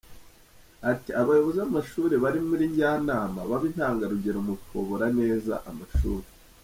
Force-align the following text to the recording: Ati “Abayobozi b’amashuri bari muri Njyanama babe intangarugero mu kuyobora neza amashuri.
Ati 0.91 1.09
“Abayobozi 1.21 1.57
b’amashuri 1.61 2.15
bari 2.23 2.39
muri 2.49 2.63
Njyanama 2.71 3.39
babe 3.49 3.65
intangarugero 3.69 4.37
mu 4.47 4.53
kuyobora 4.61 5.05
neza 5.19 5.53
amashuri. 5.69 6.27